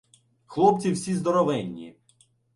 Хлопці 0.45 0.91
всі 0.91 1.15
здоровенні. 1.15 1.95